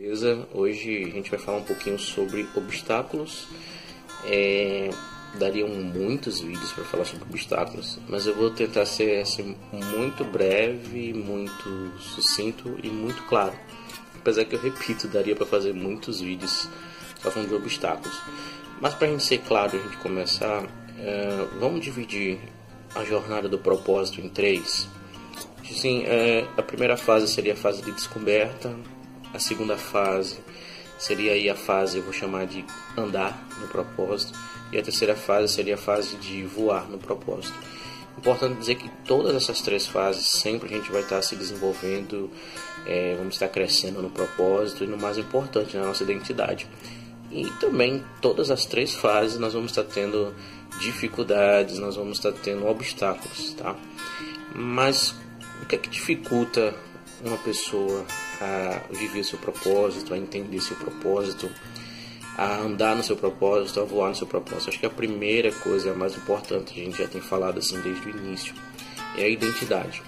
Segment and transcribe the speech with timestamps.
[0.00, 0.48] Beleza?
[0.54, 3.46] Hoje a gente vai falar um pouquinho sobre obstáculos.
[4.24, 4.88] É,
[5.38, 11.12] dariam muitos vídeos para falar sobre obstáculos, mas eu vou tentar ser assim, muito breve,
[11.12, 13.52] muito sucinto e muito claro.
[14.16, 16.66] Apesar que eu repito, daria para fazer muitos vídeos
[17.22, 18.22] só falando de obstáculos.
[18.80, 20.64] Mas para a gente ser claro, a gente começar,
[20.98, 22.38] é, vamos dividir
[22.94, 24.88] a jornada do propósito em três.
[25.70, 28.74] Assim, é, a primeira fase seria a fase de descoberta,
[29.32, 30.38] a segunda fase
[30.98, 32.64] seria aí a fase, eu vou chamar de
[32.96, 34.38] andar no propósito,
[34.70, 37.58] e a terceira fase seria a fase de voar no propósito.
[38.18, 42.30] Importante dizer que todas essas três fases sempre a gente vai estar se desenvolvendo,
[42.86, 46.68] é, vamos estar crescendo no propósito e no mais importante, na nossa identidade.
[47.30, 50.34] E também todas as três fases nós vamos estar tendo
[50.80, 53.74] dificuldades, nós vamos estar tendo obstáculos, tá?
[54.54, 55.14] Mas
[55.62, 56.74] o que é que dificulta
[57.24, 58.04] uma pessoa
[58.40, 61.50] a viver seu propósito, a entender seu propósito,
[62.36, 64.70] a andar no seu propósito, a voar no seu propósito.
[64.70, 68.08] Acho que a primeira coisa, a mais importante, a gente já tem falado assim desde
[68.08, 68.54] o início,
[69.16, 70.02] é a identidade.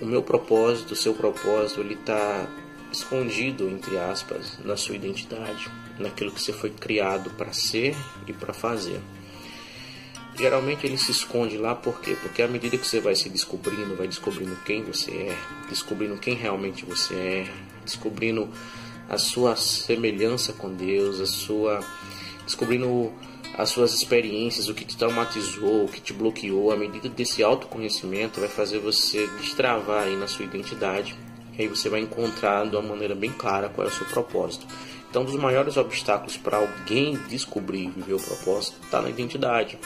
[0.00, 2.46] O meu propósito, o seu propósito, ele está
[2.92, 8.52] escondido, entre aspas, na sua identidade, naquilo que você foi criado para ser e para
[8.52, 9.00] fazer.
[10.38, 12.14] Geralmente ele se esconde lá por quê?
[12.20, 16.34] Porque à medida que você vai se descobrindo, vai descobrindo quem você é, descobrindo quem
[16.34, 17.46] realmente você é,
[17.82, 18.48] descobrindo
[19.08, 21.80] a sua semelhança com Deus, a sua
[22.44, 23.12] descobrindo
[23.56, 28.38] as suas experiências, o que te traumatizou, o que te bloqueou, à medida desse autoconhecimento
[28.38, 31.16] vai fazer você destravar aí na sua identidade.
[31.58, 34.66] E aí você vai encontrar de uma maneira bem clara qual é o seu propósito.
[35.08, 39.78] Então, um dos maiores obstáculos para alguém descobrir e viver o propósito está na identidade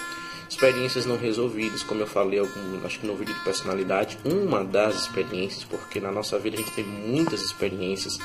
[0.50, 4.96] experiências não resolvidas, como eu falei, algum, acho que no vídeo de personalidade, uma das
[4.96, 8.18] experiências, porque na nossa vida a gente tem muitas experiências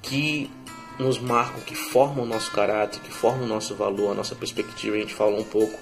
[0.00, 0.48] que
[0.96, 4.94] nos marcam, que formam o nosso caráter, que formam o nosso valor, a nossa perspectiva.
[4.94, 5.76] A gente falou um pouco,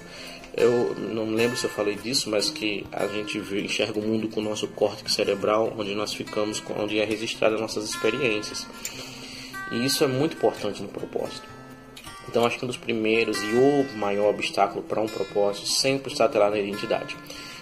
[0.57, 4.39] eu não lembro se eu falei disso, mas que a gente enxerga o mundo com
[4.39, 8.65] o nosso córtex cerebral, onde nós ficamos, onde é registrada nossas experiências.
[9.71, 11.52] E isso é muito importante no propósito.
[12.27, 16.29] Então acho que um dos primeiros e o maior obstáculo para um propósito sempre está
[16.33, 17.15] lá na identidade.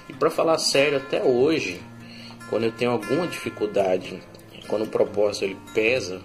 [0.07, 1.81] E para falar sério, até hoje,
[2.49, 4.19] quando eu tenho alguma dificuldade,
[4.67, 6.21] quando o propósito ele pesa,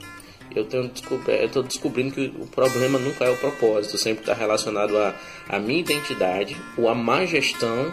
[0.54, 5.14] eu estou descobrindo que o problema nunca é o propósito, sempre está relacionado à,
[5.48, 7.92] à minha identidade ou à má gestão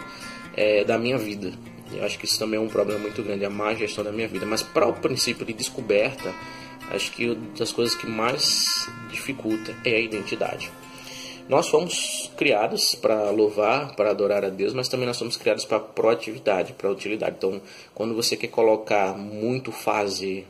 [0.55, 1.51] é, da minha vida.
[1.91, 4.27] Eu acho que isso também é um problema muito grande, a má gestão da minha
[4.27, 4.45] vida.
[4.45, 6.33] Mas para o princípio de descoberta,
[6.93, 10.71] acho que uma das coisas que mais dificulta é a identidade.
[11.49, 15.79] Nós fomos criados para louvar, para adorar a Deus, mas também nós somos criados para
[15.79, 17.35] proatividade, para utilidade.
[17.37, 17.61] Então,
[17.93, 20.47] quando você quer colocar muito fazer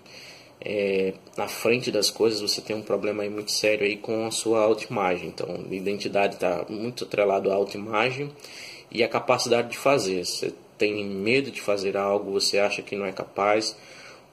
[0.61, 4.31] é, na frente das coisas, você tem um problema aí muito sério aí com a
[4.31, 5.29] sua autoimagem.
[5.29, 8.31] Então, a identidade está muito atrelado à autoimagem
[8.91, 10.23] e à capacidade de fazer.
[10.23, 13.75] Você tem medo de fazer algo, você acha que não é capaz,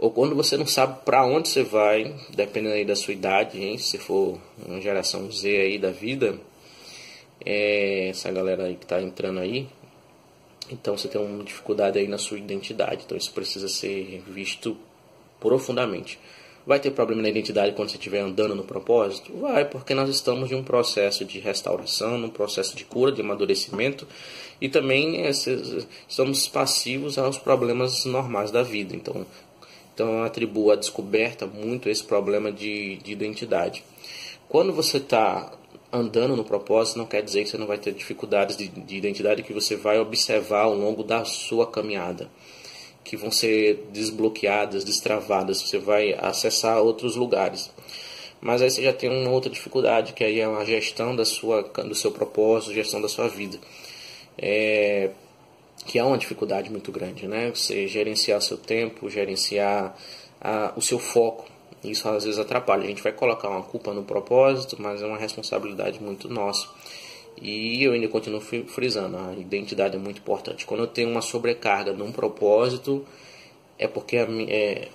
[0.01, 3.77] ou quando você não sabe para onde você vai, dependendo aí da sua idade, hein?
[3.77, 6.41] se for uma geração Z aí da vida,
[7.45, 9.69] é, essa galera aí que está entrando aí,
[10.71, 14.75] então você tem uma dificuldade aí na sua identidade, então isso precisa ser visto
[15.39, 16.19] profundamente.
[16.67, 19.37] Vai ter problema na identidade quando você estiver andando no propósito?
[19.39, 24.07] Vai, porque nós estamos em um processo de restauração, num processo de cura, de amadurecimento
[24.61, 28.95] e também é, estamos passivos aos problemas normais da vida.
[28.95, 29.27] Então,
[30.01, 33.85] então eu atribuo a descoberta muito esse problema de, de identidade.
[34.49, 35.53] Quando você está
[35.93, 39.43] andando no propósito, não quer dizer que você não vai ter dificuldades de, de identidade
[39.43, 42.31] que você vai observar ao longo da sua caminhada,
[43.05, 47.71] que vão ser desbloqueadas, destravadas, você vai acessar outros lugares.
[48.41, 51.61] Mas aí você já tem uma outra dificuldade, que aí é a gestão da sua,
[51.63, 53.59] do seu propósito, gestão da sua vida.
[54.39, 55.11] É,
[55.85, 57.51] que é uma dificuldade muito grande, né?
[57.51, 59.97] Você gerenciar seu tempo, gerenciar
[60.41, 61.47] a, o seu foco.
[61.83, 62.85] Isso às vezes atrapalha.
[62.85, 66.69] A gente vai colocar uma culpa no propósito, mas é uma responsabilidade muito nossa.
[67.41, 70.67] E eu ainda continuo frisando, a identidade é muito importante.
[70.67, 73.07] Quando eu tenho uma sobrecarga num propósito,
[73.79, 74.89] é porque é,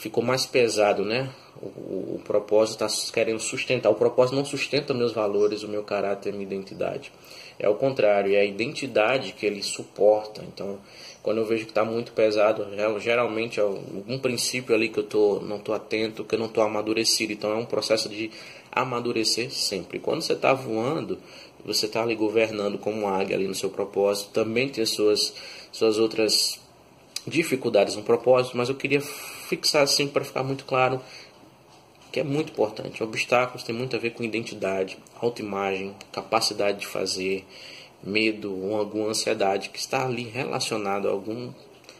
[0.00, 1.28] ficou mais pesado, né?
[1.60, 3.90] O, o, o propósito está querendo sustentar.
[3.90, 7.12] O propósito não sustenta meus valores, o meu caráter, a minha identidade.
[7.58, 10.42] É o contrário, é a identidade que ele suporta.
[10.42, 10.78] Então,
[11.22, 12.66] quando eu vejo que está muito pesado,
[12.98, 16.64] geralmente é algum princípio ali que eu tô, não estou atento, que eu não estou
[16.64, 17.34] amadurecido.
[17.34, 18.30] Então, é um processo de
[18.72, 19.98] amadurecer sempre.
[19.98, 21.18] Quando você está voando,
[21.62, 24.30] você está ali governando como águia ali no seu propósito.
[24.30, 25.34] Também tem suas,
[25.70, 26.58] suas outras
[27.26, 31.00] dificuldades no propósito, mas eu queria fixar assim para ficar muito claro
[32.10, 33.02] que é muito importante.
[33.02, 37.44] Obstáculos tem muito a ver com identidade, autoimagem, capacidade de fazer,
[38.02, 41.52] medo ou alguma ansiedade que está ali relacionado a algum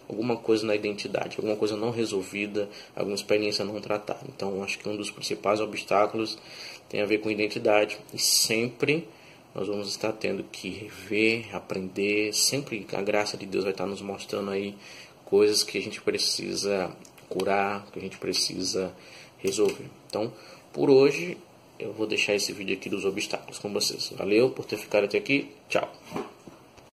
[0.08, 4.26] alguma coisa na identidade, alguma coisa não resolvida, alguma experiência não tratada.
[4.28, 6.36] Então, acho que um dos principais obstáculos
[6.88, 9.06] tem a ver com identidade e sempre
[9.54, 14.02] nós vamos estar tendo que rever, aprender, sempre a graça de Deus vai estar nos
[14.02, 14.74] mostrando aí
[15.30, 16.90] coisas que a gente precisa
[17.28, 18.92] curar, que a gente precisa
[19.38, 19.88] resolver.
[20.08, 20.32] Então,
[20.72, 21.38] por hoje,
[21.78, 24.12] eu vou deixar esse vídeo aqui dos obstáculos com vocês.
[24.18, 25.48] Valeu por ter ficado até aqui.
[25.68, 25.90] Tchau.